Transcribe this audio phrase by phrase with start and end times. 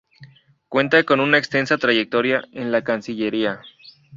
[0.67, 3.61] Cuenta con una extensa trayectoria en la Cancillería.